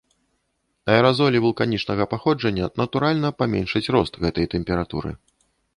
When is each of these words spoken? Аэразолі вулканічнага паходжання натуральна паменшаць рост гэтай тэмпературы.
Аэразолі 0.93 1.41
вулканічнага 1.45 2.03
паходжання 2.15 2.71
натуральна 2.83 3.27
паменшаць 3.43 3.87
рост 3.99 4.13
гэтай 4.27 4.45
тэмпературы. 4.57 5.11